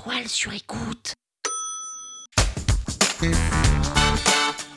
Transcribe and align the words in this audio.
étoiles 0.00 0.28
sur 0.28 0.52
écoute. 0.52 1.14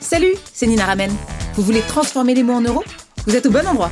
Salut, 0.00 0.34
c'est 0.52 0.66
Nina 0.66 0.84
Ramen. 0.84 1.10
Vous 1.54 1.62
voulez 1.62 1.80
transformer 1.82 2.34
les 2.34 2.42
mots 2.42 2.54
en 2.54 2.60
euros? 2.60 2.84
Vous 3.26 3.34
êtes 3.34 3.46
au 3.46 3.50
bon 3.50 3.66
endroit. 3.66 3.90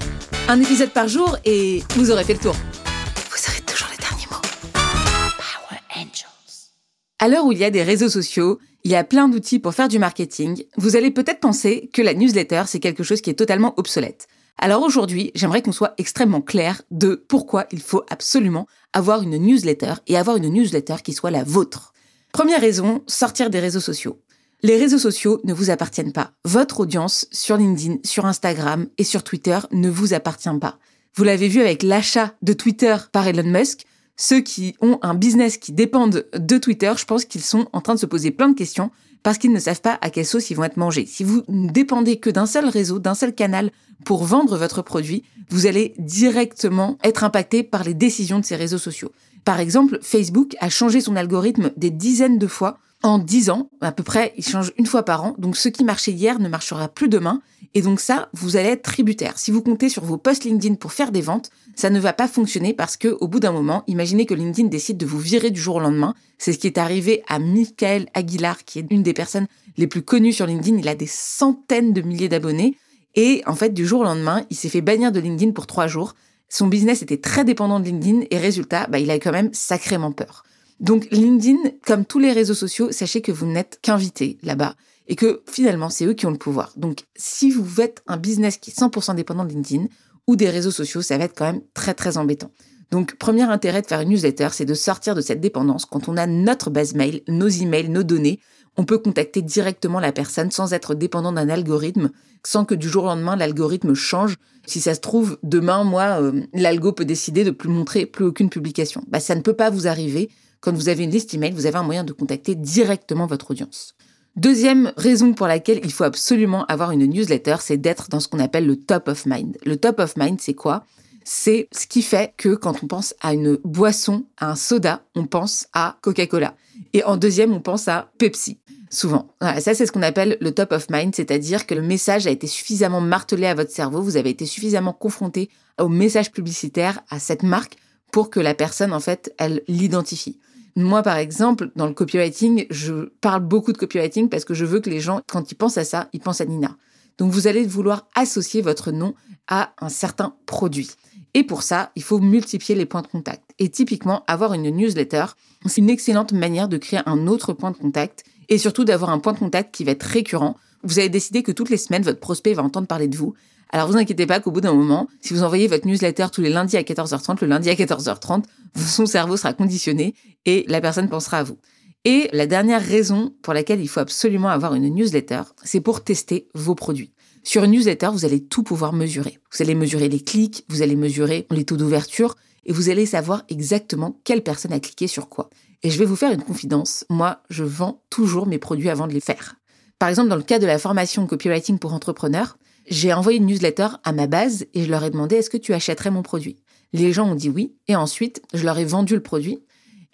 Un 0.48 0.60
épisode 0.60 0.90
par 0.90 1.08
jour 1.08 1.38
et 1.44 1.82
vous 1.96 2.10
aurez 2.10 2.24
fait 2.24 2.34
le 2.34 2.40
tour. 2.40 2.54
Vous 2.54 3.50
aurez 3.50 3.60
toujours 3.62 3.88
les 3.90 3.98
derniers 3.98 4.26
mots. 4.30 4.40
Power 4.72 5.80
Angels. 5.96 6.70
À 7.18 7.28
l'heure 7.28 7.46
où 7.46 7.52
il 7.52 7.58
y 7.58 7.64
a 7.64 7.70
des 7.70 7.82
réseaux 7.82 8.10
sociaux, 8.10 8.58
il 8.84 8.90
y 8.90 8.96
a 8.96 9.04
plein 9.04 9.28
d'outils 9.28 9.58
pour 9.58 9.74
faire 9.74 9.88
du 9.88 9.98
marketing. 9.98 10.64
Vous 10.76 10.96
allez 10.96 11.10
peut-être 11.10 11.40
penser 11.40 11.88
que 11.94 12.02
la 12.02 12.14
newsletter, 12.14 12.64
c'est 12.66 12.80
quelque 12.80 13.04
chose 13.04 13.22
qui 13.22 13.30
est 13.30 13.34
totalement 13.34 13.74
obsolète. 13.78 14.26
Alors 14.58 14.82
aujourd'hui, 14.82 15.32
j'aimerais 15.34 15.62
qu'on 15.62 15.72
soit 15.72 15.94
extrêmement 15.98 16.40
clair 16.40 16.82
de 16.90 17.24
pourquoi 17.28 17.66
il 17.72 17.80
faut 17.80 18.04
absolument 18.10 18.66
avoir 18.92 19.22
une 19.22 19.36
newsletter 19.36 19.94
et 20.06 20.16
avoir 20.16 20.36
une 20.36 20.48
newsletter 20.48 20.96
qui 21.02 21.12
soit 21.12 21.30
la 21.30 21.44
vôtre. 21.44 21.92
Première 22.32 22.60
raison, 22.60 23.02
sortir 23.06 23.50
des 23.50 23.60
réseaux 23.60 23.80
sociaux. 23.80 24.20
Les 24.62 24.76
réseaux 24.76 24.98
sociaux 24.98 25.40
ne 25.42 25.52
vous 25.52 25.70
appartiennent 25.70 26.12
pas. 26.12 26.30
Votre 26.44 26.80
audience 26.80 27.26
sur 27.32 27.56
LinkedIn, 27.56 27.96
sur 28.04 28.26
Instagram 28.26 28.86
et 28.96 29.04
sur 29.04 29.24
Twitter 29.24 29.58
ne 29.72 29.90
vous 29.90 30.14
appartient 30.14 30.48
pas. 30.60 30.78
Vous 31.14 31.24
l'avez 31.24 31.48
vu 31.48 31.60
avec 31.60 31.82
l'achat 31.82 32.32
de 32.42 32.52
Twitter 32.52 32.96
par 33.10 33.26
Elon 33.26 33.42
Musk. 33.42 33.84
Ceux 34.24 34.40
qui 34.40 34.76
ont 34.80 35.00
un 35.02 35.14
business 35.14 35.56
qui 35.56 35.72
dépendent 35.72 36.28
de 36.32 36.58
Twitter, 36.58 36.92
je 36.96 37.04
pense 37.06 37.24
qu'ils 37.24 37.40
sont 37.40 37.66
en 37.72 37.80
train 37.80 37.96
de 37.96 37.98
se 37.98 38.06
poser 38.06 38.30
plein 38.30 38.48
de 38.50 38.54
questions 38.54 38.92
parce 39.24 39.36
qu'ils 39.36 39.50
ne 39.50 39.58
savent 39.58 39.80
pas 39.80 39.98
à 40.00 40.10
quelle 40.10 40.24
sauce 40.24 40.48
ils 40.48 40.54
vont 40.54 40.62
être 40.62 40.76
mangés. 40.76 41.06
Si 41.06 41.24
vous 41.24 41.42
ne 41.48 41.68
dépendez 41.68 42.20
que 42.20 42.30
d'un 42.30 42.46
seul 42.46 42.68
réseau, 42.68 43.00
d'un 43.00 43.16
seul 43.16 43.34
canal 43.34 43.72
pour 44.04 44.22
vendre 44.22 44.56
votre 44.56 44.80
produit, 44.80 45.24
vous 45.50 45.66
allez 45.66 45.94
directement 45.98 46.98
être 47.02 47.24
impacté 47.24 47.64
par 47.64 47.82
les 47.82 47.94
décisions 47.94 48.38
de 48.38 48.44
ces 48.44 48.54
réseaux 48.54 48.78
sociaux. 48.78 49.10
Par 49.44 49.58
exemple, 49.58 49.98
Facebook 50.02 50.54
a 50.60 50.68
changé 50.68 51.00
son 51.00 51.16
algorithme 51.16 51.72
des 51.76 51.90
dizaines 51.90 52.38
de 52.38 52.46
fois 52.46 52.78
en 53.02 53.18
10 53.18 53.50
ans, 53.50 53.68
à 53.80 53.92
peu 53.92 54.02
près, 54.02 54.32
il 54.36 54.44
change 54.44 54.72
une 54.78 54.86
fois 54.86 55.04
par 55.04 55.24
an. 55.24 55.34
Donc, 55.38 55.56
ce 55.56 55.68
qui 55.68 55.84
marchait 55.84 56.12
hier 56.12 56.38
ne 56.38 56.48
marchera 56.48 56.88
plus 56.88 57.08
demain. 57.08 57.42
Et 57.74 57.82
donc, 57.82 58.00
ça, 58.00 58.28
vous 58.32 58.56
allez 58.56 58.68
être 58.68 58.82
tributaire. 58.82 59.38
Si 59.38 59.50
vous 59.50 59.62
comptez 59.62 59.88
sur 59.88 60.04
vos 60.04 60.18
posts 60.18 60.44
LinkedIn 60.44 60.74
pour 60.74 60.92
faire 60.92 61.10
des 61.10 61.20
ventes, 61.20 61.50
ça 61.74 61.90
ne 61.90 61.98
va 61.98 62.12
pas 62.12 62.28
fonctionner 62.28 62.74
parce 62.74 62.96
que, 62.96 63.08
au 63.08 63.28
bout 63.28 63.40
d'un 63.40 63.52
moment, 63.52 63.82
imaginez 63.86 64.26
que 64.26 64.34
LinkedIn 64.34 64.68
décide 64.68 64.98
de 64.98 65.06
vous 65.06 65.18
virer 65.18 65.50
du 65.50 65.60
jour 65.60 65.76
au 65.76 65.80
lendemain. 65.80 66.14
C'est 66.38 66.52
ce 66.52 66.58
qui 66.58 66.66
est 66.66 66.78
arrivé 66.78 67.22
à 67.28 67.38
Michael 67.38 68.06
Aguilar, 68.14 68.64
qui 68.64 68.78
est 68.78 68.86
une 68.90 69.02
des 69.02 69.14
personnes 69.14 69.46
les 69.76 69.86
plus 69.86 70.02
connues 70.02 70.32
sur 70.32 70.46
LinkedIn. 70.46 70.78
Il 70.78 70.88
a 70.88 70.94
des 70.94 71.06
centaines 71.06 71.92
de 71.92 72.02
milliers 72.02 72.28
d'abonnés. 72.28 72.76
Et 73.14 73.42
en 73.46 73.54
fait, 73.54 73.74
du 73.74 73.86
jour 73.86 74.00
au 74.00 74.04
lendemain, 74.04 74.44
il 74.50 74.56
s'est 74.56 74.68
fait 74.68 74.80
bannir 74.80 75.12
de 75.12 75.20
LinkedIn 75.20 75.52
pour 75.52 75.66
trois 75.66 75.86
jours. 75.86 76.14
Son 76.48 76.66
business 76.66 77.02
était 77.02 77.16
très 77.16 77.44
dépendant 77.44 77.80
de 77.80 77.86
LinkedIn 77.86 78.26
et 78.30 78.38
résultat, 78.38 78.86
bah, 78.86 78.98
il 78.98 79.10
a 79.10 79.18
quand 79.18 79.32
même 79.32 79.48
sacrément 79.52 80.12
peur. 80.12 80.44
Donc 80.80 81.08
LinkedIn, 81.10 81.58
comme 81.86 82.04
tous 82.04 82.18
les 82.18 82.32
réseaux 82.32 82.54
sociaux, 82.54 82.92
sachez 82.92 83.22
que 83.22 83.32
vous 83.32 83.46
n'êtes 83.46 83.78
qu'invité 83.82 84.38
là-bas 84.42 84.74
et 85.08 85.16
que 85.16 85.42
finalement, 85.50 85.90
c'est 85.90 86.06
eux 86.06 86.14
qui 86.14 86.26
ont 86.26 86.30
le 86.30 86.38
pouvoir. 86.38 86.72
Donc 86.76 87.04
si 87.16 87.50
vous 87.50 87.64
faites 87.64 88.02
un 88.06 88.16
business 88.16 88.56
qui 88.56 88.70
est 88.70 88.78
100% 88.78 89.14
dépendant 89.14 89.44
de 89.44 89.50
LinkedIn 89.50 89.86
ou 90.26 90.36
des 90.36 90.50
réseaux 90.50 90.70
sociaux, 90.70 91.02
ça 91.02 91.18
va 91.18 91.24
être 91.24 91.36
quand 91.36 91.46
même 91.46 91.62
très 91.74 91.94
très 91.94 92.16
embêtant. 92.16 92.50
Donc, 92.92 93.16
premier 93.16 93.44
intérêt 93.44 93.80
de 93.80 93.86
faire 93.86 94.02
une 94.02 94.10
newsletter, 94.10 94.48
c'est 94.52 94.66
de 94.66 94.74
sortir 94.74 95.14
de 95.14 95.22
cette 95.22 95.40
dépendance. 95.40 95.86
Quand 95.86 96.10
on 96.10 96.16
a 96.18 96.26
notre 96.26 96.68
base 96.68 96.94
mail, 96.94 97.22
nos 97.26 97.48
emails, 97.48 97.88
nos 97.88 98.02
données, 98.02 98.38
on 98.76 98.84
peut 98.84 98.98
contacter 98.98 99.40
directement 99.40 99.98
la 99.98 100.12
personne 100.12 100.50
sans 100.50 100.74
être 100.74 100.94
dépendant 100.94 101.32
d'un 101.32 101.48
algorithme, 101.48 102.10
sans 102.44 102.66
que 102.66 102.74
du 102.74 102.90
jour 102.90 103.04
au 103.04 103.06
lendemain, 103.06 103.34
l'algorithme 103.34 103.94
change. 103.94 104.36
Si 104.66 104.82
ça 104.82 104.94
se 104.94 105.00
trouve, 105.00 105.38
demain, 105.42 105.84
moi, 105.84 106.20
euh, 106.20 106.42
l'algo 106.52 106.92
peut 106.92 107.06
décider 107.06 107.44
de 107.44 107.50
plus 107.50 107.70
montrer 107.70 108.04
plus 108.04 108.26
aucune 108.26 108.50
publication. 108.50 109.02
Bah, 109.08 109.20
ça 109.20 109.34
ne 109.34 109.40
peut 109.40 109.54
pas 109.54 109.70
vous 109.70 109.86
arriver 109.86 110.28
quand 110.62 110.72
vous 110.72 110.88
avez 110.88 111.04
une 111.04 111.10
liste 111.10 111.34
email, 111.34 111.52
vous 111.52 111.66
avez 111.66 111.76
un 111.76 111.82
moyen 111.82 112.04
de 112.04 112.12
contacter 112.12 112.54
directement 112.54 113.26
votre 113.26 113.50
audience. 113.50 113.94
Deuxième 114.36 114.92
raison 114.96 115.34
pour 115.34 115.46
laquelle 115.46 115.80
il 115.84 115.92
faut 115.92 116.04
absolument 116.04 116.64
avoir 116.66 116.92
une 116.92 117.04
newsletter, 117.04 117.56
c'est 117.60 117.76
d'être 117.76 118.08
dans 118.08 118.20
ce 118.20 118.28
qu'on 118.28 118.38
appelle 118.38 118.66
le 118.66 118.76
top 118.76 119.08
of 119.08 119.26
mind. 119.26 119.58
Le 119.66 119.76
top 119.76 119.98
of 119.98 120.16
mind, 120.16 120.40
c'est 120.40 120.54
quoi? 120.54 120.86
C'est 121.24 121.68
ce 121.72 121.86
qui 121.86 122.00
fait 122.00 122.32
que 122.36 122.54
quand 122.54 122.82
on 122.82 122.86
pense 122.86 123.14
à 123.20 123.34
une 123.34 123.58
boisson, 123.64 124.24
à 124.38 124.50
un 124.50 124.54
soda, 124.54 125.04
on 125.14 125.26
pense 125.26 125.66
à 125.74 125.98
Coca-Cola. 126.00 126.54
Et 126.94 127.04
en 127.04 127.16
deuxième, 127.16 127.52
on 127.52 127.60
pense 127.60 127.88
à 127.88 128.10
Pepsi. 128.18 128.58
Souvent. 128.88 129.28
ça, 129.40 129.74
c'est 129.74 129.86
ce 129.86 129.92
qu'on 129.92 130.02
appelle 130.02 130.36
le 130.40 130.52
top 130.52 130.72
of 130.72 130.90
mind, 130.90 131.14
c'est-à-dire 131.14 131.66
que 131.66 131.74
le 131.74 131.80
message 131.80 132.26
a 132.26 132.30
été 132.30 132.46
suffisamment 132.46 133.00
martelé 133.00 133.46
à 133.46 133.54
votre 133.54 133.70
cerveau, 133.70 134.02
vous 134.02 134.18
avez 134.18 134.28
été 134.30 134.44
suffisamment 134.44 134.92
confronté 134.92 135.48
au 135.80 135.88
message 135.88 136.30
publicitaire, 136.30 137.00
à 137.08 137.18
cette 137.18 137.42
marque, 137.42 137.76
pour 138.12 138.28
que 138.28 138.38
la 138.38 138.54
personne, 138.54 138.92
en 138.92 139.00
fait, 139.00 139.34
elle 139.38 139.62
l'identifie. 139.66 140.38
Moi, 140.74 141.02
par 141.02 141.16
exemple, 141.16 141.70
dans 141.76 141.86
le 141.86 141.92
copywriting, 141.92 142.66
je 142.70 143.10
parle 143.20 143.42
beaucoup 143.42 143.72
de 143.72 143.78
copywriting 143.78 144.28
parce 144.28 144.44
que 144.44 144.54
je 144.54 144.64
veux 144.64 144.80
que 144.80 144.90
les 144.90 145.00
gens, 145.00 145.20
quand 145.26 145.50
ils 145.52 145.54
pensent 145.54 145.78
à 145.78 145.84
ça, 145.84 146.08
ils 146.12 146.20
pensent 146.20 146.40
à 146.40 146.46
Nina. 146.46 146.76
Donc, 147.18 147.30
vous 147.30 147.46
allez 147.46 147.66
vouloir 147.66 148.08
associer 148.14 148.62
votre 148.62 148.90
nom 148.90 149.14
à 149.48 149.74
un 149.80 149.90
certain 149.90 150.34
produit. 150.46 150.90
Et 151.34 151.44
pour 151.44 151.62
ça, 151.62 151.92
il 151.94 152.02
faut 152.02 152.18
multiplier 152.18 152.74
les 152.74 152.86
points 152.86 153.02
de 153.02 153.06
contact. 153.06 153.42
Et 153.58 153.68
typiquement, 153.68 154.22
avoir 154.26 154.54
une 154.54 154.70
newsletter, 154.70 155.26
c'est 155.66 155.80
une 155.80 155.90
excellente 155.90 156.32
manière 156.32 156.68
de 156.68 156.76
créer 156.76 157.00
un 157.06 157.26
autre 157.26 157.52
point 157.52 157.70
de 157.70 157.76
contact 157.76 158.24
et 158.48 158.58
surtout 158.58 158.84
d'avoir 158.84 159.10
un 159.10 159.18
point 159.18 159.32
de 159.32 159.38
contact 159.38 159.74
qui 159.74 159.84
va 159.84 159.92
être 159.92 160.02
récurrent. 160.02 160.56
Vous 160.82 160.98
avez 160.98 161.08
décidé 161.08 161.42
que 161.42 161.52
toutes 161.52 161.70
les 161.70 161.76
semaines, 161.76 162.02
votre 162.02 162.20
prospect 162.20 162.54
va 162.54 162.62
entendre 162.62 162.86
parler 162.86 163.08
de 163.08 163.16
vous. 163.16 163.34
Alors 163.74 163.88
vous 163.88 163.96
inquiétez 163.96 164.26
pas 164.26 164.38
qu'au 164.38 164.50
bout 164.50 164.60
d'un 164.60 164.74
moment, 164.74 165.08
si 165.22 165.32
vous 165.32 165.42
envoyez 165.42 165.66
votre 165.66 165.86
newsletter 165.86 166.26
tous 166.30 166.42
les 166.42 166.50
lundis 166.50 166.76
à 166.76 166.82
14h30, 166.82 167.38
le 167.40 167.46
lundi 167.46 167.70
à 167.70 167.74
14h30, 167.74 168.44
son 168.76 169.06
cerveau 169.06 169.38
sera 169.38 169.54
conditionné 169.54 170.14
et 170.44 170.66
la 170.68 170.82
personne 170.82 171.08
pensera 171.08 171.38
à 171.38 171.42
vous. 171.42 171.56
Et 172.04 172.28
la 172.32 172.46
dernière 172.46 172.84
raison 172.84 173.32
pour 173.42 173.54
laquelle 173.54 173.80
il 173.80 173.88
faut 173.88 174.00
absolument 174.00 174.48
avoir 174.48 174.74
une 174.74 174.94
newsletter, 174.94 175.42
c'est 175.64 175.80
pour 175.80 176.04
tester 176.04 176.48
vos 176.54 176.74
produits. 176.74 177.12
Sur 177.44 177.64
une 177.64 177.70
newsletter, 177.70 178.10
vous 178.12 178.26
allez 178.26 178.44
tout 178.44 178.62
pouvoir 178.62 178.92
mesurer. 178.92 179.38
Vous 179.50 179.62
allez 179.62 179.74
mesurer 179.74 180.08
les 180.10 180.20
clics, 180.20 180.64
vous 180.68 180.82
allez 180.82 180.96
mesurer 180.96 181.46
les 181.50 181.64
taux 181.64 181.76
d'ouverture 181.76 182.36
et 182.66 182.72
vous 182.72 182.90
allez 182.90 183.06
savoir 183.06 183.42
exactement 183.48 184.20
quelle 184.24 184.42
personne 184.42 184.72
a 184.72 184.80
cliqué 184.80 185.06
sur 185.06 185.30
quoi. 185.30 185.48
Et 185.82 185.90
je 185.90 185.98
vais 185.98 186.04
vous 186.04 186.14
faire 186.14 186.32
une 186.32 186.42
confidence. 186.42 187.04
Moi, 187.08 187.40
je 187.48 187.64
vends 187.64 188.02
toujours 188.10 188.46
mes 188.46 188.58
produits 188.58 188.90
avant 188.90 189.06
de 189.06 189.14
les 189.14 189.20
faire. 189.20 189.56
Par 189.98 190.08
exemple, 190.08 190.28
dans 190.28 190.36
le 190.36 190.42
cas 190.42 190.58
de 190.58 190.66
la 190.66 190.78
formation 190.78 191.26
copywriting 191.26 191.78
pour 191.78 191.94
entrepreneurs, 191.94 192.58
j'ai 192.86 193.12
envoyé 193.12 193.38
une 193.38 193.46
newsletter 193.46 193.88
à 194.04 194.12
ma 194.12 194.26
base 194.26 194.66
et 194.74 194.84
je 194.84 194.90
leur 194.90 195.04
ai 195.04 195.10
demandé 195.10 195.36
est-ce 195.36 195.50
que 195.50 195.56
tu 195.56 195.74
achèterais 195.74 196.10
mon 196.10 196.22
produit? 196.22 196.56
Les 196.92 197.12
gens 197.12 197.30
ont 197.30 197.34
dit 197.34 197.48
oui 197.48 197.74
et 197.88 197.96
ensuite 197.96 198.42
je 198.54 198.64
leur 198.64 198.78
ai 198.78 198.84
vendu 198.84 199.14
le 199.14 199.22
produit 199.22 199.62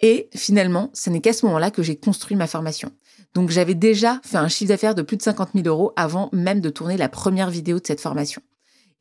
et 0.01 0.29
finalement 0.35 0.89
ce 0.93 1.09
n'est 1.09 1.21
qu'à 1.21 1.33
ce 1.33 1.45
moment-là 1.45 1.71
que 1.71 1.83
j'ai 1.83 1.95
construit 1.95 2.37
ma 2.37 2.47
formation. 2.47 2.91
Donc 3.33 3.49
j'avais 3.49 3.75
déjà 3.75 4.19
fait 4.23 4.37
un 4.37 4.47
chiffre 4.47 4.69
d'affaires 4.69 4.95
de 4.95 5.01
plus 5.01 5.17
de 5.17 5.21
50 5.21 5.49
000 5.53 5.67
euros 5.67 5.93
avant 5.95 6.29
même 6.31 6.61
de 6.61 6.69
tourner 6.69 6.97
la 6.97 7.09
première 7.09 7.49
vidéo 7.49 7.79
de 7.79 7.85
cette 7.85 8.01
formation. 8.01 8.41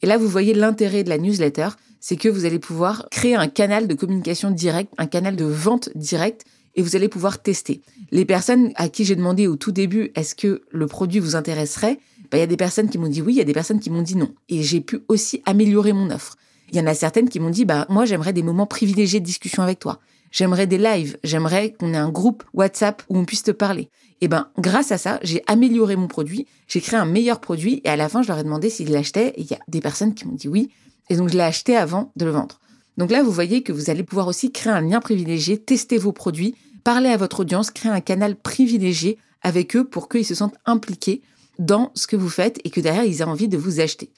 Et 0.02 0.06
là, 0.06 0.16
vous 0.16 0.28
voyez 0.28 0.54
l'intérêt 0.54 1.02
de 1.02 1.08
la 1.08 1.18
newsletter, 1.18 1.68
c'est 2.00 2.16
que 2.16 2.28
vous 2.28 2.44
allez 2.44 2.58
pouvoir 2.58 3.08
créer 3.10 3.34
un 3.34 3.48
canal 3.48 3.88
de 3.88 3.94
communication 3.94 4.50
direct, 4.50 4.92
un 4.98 5.06
canal 5.06 5.34
de 5.34 5.44
vente 5.44 5.88
direct, 5.96 6.44
et 6.74 6.82
vous 6.82 6.94
allez 6.94 7.08
pouvoir 7.08 7.42
tester. 7.42 7.82
Les 8.12 8.24
personnes 8.24 8.70
à 8.76 8.88
qui 8.88 9.04
j'ai 9.04 9.16
demandé 9.16 9.48
au 9.48 9.56
tout 9.56 9.72
début, 9.72 10.12
est-ce 10.14 10.36
que 10.36 10.62
le 10.70 10.86
produit 10.86 11.18
vous 11.18 11.34
intéresserait? 11.34 11.98
Bah, 12.30 12.38
il 12.38 12.40
y 12.40 12.44
a 12.44 12.46
des 12.46 12.56
personnes 12.56 12.90
qui 12.90 12.98
m'ont 12.98 13.08
dit 13.08 13.22
oui, 13.22 13.34
il 13.34 13.38
y 13.38 13.40
a 13.40 13.44
des 13.44 13.52
personnes 13.52 13.80
qui 13.80 13.90
m'ont 13.90 14.02
dit 14.02 14.16
non. 14.16 14.30
Et 14.48 14.62
j'ai 14.62 14.80
pu 14.80 15.00
aussi 15.08 15.42
améliorer 15.46 15.92
mon 15.92 16.10
offre. 16.10 16.36
Il 16.70 16.76
y 16.76 16.80
en 16.80 16.86
a 16.86 16.94
certaines 16.94 17.28
qui 17.28 17.40
m'ont 17.40 17.50
dit, 17.50 17.64
bah, 17.64 17.86
moi, 17.88 18.04
j'aimerais 18.04 18.32
des 18.32 18.42
moments 18.42 18.66
privilégiés 18.66 19.20
de 19.20 19.24
discussion 19.24 19.62
avec 19.62 19.78
toi. 19.78 20.00
J'aimerais 20.30 20.66
des 20.66 20.76
lives. 20.76 21.16
J'aimerais 21.24 21.72
qu'on 21.72 21.94
ait 21.94 21.98
un 21.98 22.10
groupe 22.10 22.44
WhatsApp 22.52 23.02
où 23.08 23.16
on 23.16 23.24
puisse 23.24 23.42
te 23.42 23.50
parler. 23.50 23.88
Et 24.20 24.28
ben, 24.28 24.48
grâce 24.58 24.92
à 24.92 24.98
ça, 24.98 25.18
j'ai 25.22 25.42
amélioré 25.46 25.96
mon 25.96 26.08
produit. 26.08 26.46
J'ai 26.66 26.80
créé 26.80 26.98
un 26.98 27.06
meilleur 27.06 27.40
produit. 27.40 27.80
Et 27.84 27.88
à 27.88 27.96
la 27.96 28.10
fin, 28.10 28.22
je 28.22 28.28
leur 28.28 28.38
ai 28.38 28.44
demandé 28.44 28.68
s'ils 28.68 28.90
l'achetaient. 28.90 29.32
Et 29.36 29.42
il 29.42 29.50
y 29.50 29.54
a 29.54 29.60
des 29.68 29.80
personnes 29.80 30.14
qui 30.14 30.26
m'ont 30.26 30.34
dit 30.34 30.48
oui. 30.48 30.70
Et 31.08 31.16
donc, 31.16 31.30
je 31.30 31.34
l'ai 31.34 31.44
acheté 31.44 31.76
avant 31.76 32.12
de 32.16 32.26
le 32.26 32.32
vendre. 32.32 32.60
Donc 32.98 33.10
là, 33.10 33.22
vous 33.22 33.32
voyez 33.32 33.62
que 33.62 33.72
vous 33.72 33.88
allez 33.88 34.02
pouvoir 34.02 34.26
aussi 34.26 34.52
créer 34.52 34.72
un 34.72 34.82
lien 34.82 35.00
privilégié, 35.00 35.56
tester 35.56 35.96
vos 35.96 36.12
produits, 36.12 36.54
parler 36.84 37.08
à 37.08 37.16
votre 37.16 37.40
audience, 37.40 37.70
créer 37.70 37.92
un 37.92 38.00
canal 38.00 38.36
privilégié 38.36 39.16
avec 39.40 39.76
eux 39.76 39.84
pour 39.84 40.08
qu'ils 40.08 40.26
se 40.26 40.34
sentent 40.34 40.56
impliqués 40.66 41.22
dans 41.58 41.92
ce 41.94 42.06
que 42.06 42.16
vous 42.16 42.28
faites 42.28 42.58
et 42.64 42.70
que 42.70 42.80
derrière, 42.80 43.04
ils 43.04 43.20
aient 43.20 43.24
envie 43.24 43.48
de 43.48 43.56
vous 43.56 43.80
acheter. 43.80 44.10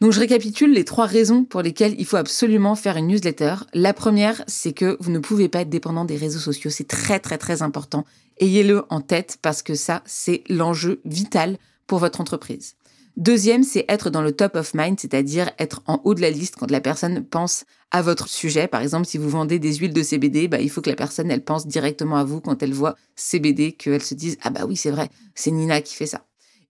Donc 0.00 0.12
je 0.12 0.20
récapitule 0.20 0.72
les 0.72 0.84
trois 0.84 1.06
raisons 1.06 1.44
pour 1.44 1.60
lesquelles 1.60 1.96
il 1.98 2.06
faut 2.06 2.16
absolument 2.16 2.76
faire 2.76 2.96
une 2.96 3.08
newsletter. 3.08 3.56
La 3.74 3.92
première, 3.92 4.44
c'est 4.46 4.72
que 4.72 4.96
vous 5.00 5.10
ne 5.10 5.18
pouvez 5.18 5.48
pas 5.48 5.62
être 5.62 5.70
dépendant 5.70 6.04
des 6.04 6.16
réseaux 6.16 6.38
sociaux. 6.38 6.70
C'est 6.70 6.86
très 6.86 7.18
très 7.18 7.36
très 7.36 7.62
important. 7.62 8.04
Ayez-le 8.38 8.84
en 8.90 9.00
tête 9.00 9.38
parce 9.42 9.62
que 9.62 9.74
ça, 9.74 10.02
c'est 10.06 10.44
l'enjeu 10.48 11.00
vital 11.04 11.58
pour 11.88 11.98
votre 11.98 12.20
entreprise. 12.20 12.76
Deuxième, 13.16 13.64
c'est 13.64 13.84
être 13.88 14.10
dans 14.10 14.22
le 14.22 14.30
top 14.30 14.54
of 14.54 14.74
mind, 14.74 15.00
c'est-à-dire 15.00 15.50
être 15.58 15.82
en 15.88 16.00
haut 16.04 16.14
de 16.14 16.20
la 16.20 16.30
liste 16.30 16.54
quand 16.54 16.70
la 16.70 16.80
personne 16.80 17.24
pense 17.24 17.64
à 17.90 18.00
votre 18.00 18.28
sujet. 18.28 18.68
Par 18.68 18.80
exemple, 18.80 19.06
si 19.06 19.18
vous 19.18 19.28
vendez 19.28 19.58
des 19.58 19.74
huiles 19.74 19.92
de 19.92 20.04
CBD, 20.04 20.46
bah, 20.46 20.60
il 20.60 20.70
faut 20.70 20.80
que 20.80 20.90
la 20.90 20.94
personne, 20.94 21.28
elle 21.32 21.42
pense 21.42 21.66
directement 21.66 22.16
à 22.16 22.22
vous 22.22 22.40
quand 22.40 22.62
elle 22.62 22.72
voit 22.72 22.94
CBD, 23.16 23.72
qu'elle 23.72 24.04
se 24.04 24.14
dise, 24.14 24.38
ah 24.42 24.50
bah 24.50 24.60
oui, 24.68 24.76
c'est 24.76 24.92
vrai, 24.92 25.08
c'est 25.34 25.50
Nina 25.50 25.80
qui 25.80 25.96
fait 25.96 26.06
ça. 26.06 26.27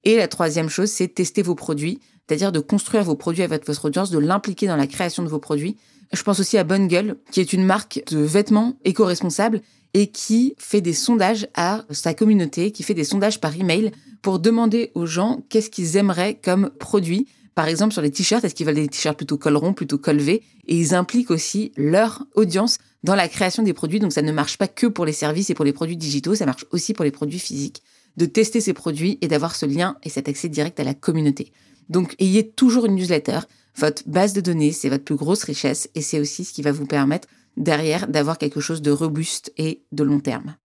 Et 0.09 0.17
la 0.17 0.27
troisième 0.27 0.71
chose, 0.71 0.89
c'est 0.89 1.09
tester 1.09 1.43
vos 1.43 1.55
produits, 1.55 2.01
c'est-à-dire 2.27 2.51
de 2.51 2.61
construire 2.61 3.05
vos 3.05 3.15
produits 3.15 3.43
avec 3.43 3.67
votre 3.67 3.85
audience, 3.85 4.11
de 4.11 4.19
l'impliquer 4.19 4.67
dans 4.67 4.75
la 4.75 4.87
création 4.87 5.23
de 5.23 5.29
vos 5.29 5.39
produits. 5.39 5.77
Je 6.15 6.23
pense 6.23 6.41
aussi 6.41 6.57
à 6.57 6.65
Bonne 6.65 6.89
Gueule, 6.89 7.19
qui 7.31 7.41
est 7.41 7.53
une 7.53 7.67
marque 7.67 8.03
de 8.11 8.17
vêtements 8.17 8.79
éco-responsables. 8.87 9.61
et 9.95 10.09
qui 10.09 10.55
fait 10.59 10.83
des 10.83 10.93
sondages 10.93 11.49
à 11.55 11.85
sa 11.91 12.13
communauté, 12.13 12.73
qui 12.73 12.83
fait 12.83 12.95
des 12.95 13.05
sondages 13.05 13.41
par 13.41 13.57
email 13.59 13.91
pour 14.21 14.39
demander 14.39 14.93
aux 14.95 15.07
gens 15.07 15.43
qu'est-ce 15.49 15.71
qu'ils 15.71 15.97
aimeraient 15.97 16.39
comme 16.43 16.71
produit. 16.79 17.27
Par 17.55 17.69
exemple, 17.69 17.95
sur 17.95 18.03
les 18.03 18.11
t-shirts, 18.11 18.45
est-ce 18.45 18.55
qu'ils 18.55 18.67
veulent 18.67 18.75
des 18.75 18.89
t-shirts 18.89 19.17
plutôt 19.17 19.39
col 19.39 19.57
rond, 19.57 19.73
plutôt 19.73 19.97
col 19.97 20.21
Et 20.21 20.43
ils 20.69 20.95
impliquent 20.95 21.31
aussi 21.31 21.73
leur 21.77 22.25
audience 22.35 22.79
dans 23.03 23.15
la 23.15 23.29
création 23.29 23.63
des 23.63 23.73
produits. 23.73 23.99
Donc 23.99 24.13
ça 24.13 24.23
ne 24.23 24.31
marche 24.31 24.59
pas 24.59 24.69
que 24.69 24.87
pour 24.87 25.07
les 25.07 25.13
services 25.13 25.49
et 25.51 25.55
pour 25.55 25.65
les 25.65 25.73
produits 25.73 25.97
digitaux, 25.97 26.35
ça 26.35 26.47
marche 26.47 26.67
aussi 26.71 26.93
pour 26.93 27.05
les 27.05 27.11
produits 27.11 27.39
physiques. 27.39 27.83
De 28.19 28.27
tester 28.27 28.61
ces 28.61 28.73
produits 28.73 29.17
et 29.21 29.29
d'avoir 29.29 29.55
ce 29.55 29.65
lien 29.65 29.97
et 30.03 30.09
cet 30.09 30.29
accès 30.29 30.49
direct 30.49 30.81
à 30.81 30.83
la 30.83 30.93
communauté. 30.93 31.53
Donc 31.89 32.17
ayez 32.19 32.51
toujours 32.51 32.87
une 32.87 32.97
newsletter. 32.97 33.39
Votre 33.77 34.03
base 34.09 34.33
de 34.33 34.41
données, 34.41 34.73
c'est 34.73 34.89
votre 34.89 35.05
plus 35.05 35.15
grosse 35.15 35.45
richesse 35.45 35.89
et 35.95 36.03
c'est 36.03 36.19
aussi 36.19 36.45
ce 36.45 36.53
qui 36.53 36.63
va 36.63 36.73
vous 36.73 36.85
permettre 36.85 37.29
derrière 37.57 38.09
d'avoir 38.09 38.37
quelque 38.37 38.59
chose 38.59 38.83
de 38.83 38.91
robuste 38.91 39.53
et 39.57 39.85
de 39.93 40.03
long 40.03 40.19
terme. 40.19 40.57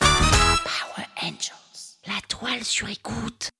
Power 0.00 1.06
Angels. 1.22 2.00
La 2.08 2.20
toile 2.28 2.64
sur 2.64 2.88
écoute. 2.88 3.50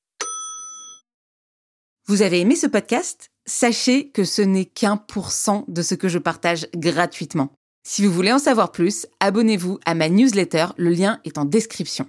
Vous 2.08 2.22
avez 2.22 2.40
aimé 2.40 2.56
ce 2.56 2.66
podcast? 2.66 3.28
Sachez 3.46 4.10
que 4.10 4.24
ce 4.24 4.42
n'est 4.42 4.64
qu'un 4.64 4.96
pour 4.96 5.30
cent 5.30 5.64
de 5.68 5.82
ce 5.82 5.94
que 5.94 6.08
je 6.08 6.18
partage 6.18 6.66
gratuitement. 6.74 7.52
Si 7.86 8.04
vous 8.04 8.12
voulez 8.12 8.32
en 8.32 8.40
savoir 8.40 8.72
plus, 8.72 9.06
abonnez-vous 9.20 9.78
à 9.86 9.94
ma 9.94 10.08
newsletter, 10.08 10.66
le 10.78 10.90
lien 10.90 11.20
est 11.24 11.38
en 11.38 11.44
description. 11.44 12.08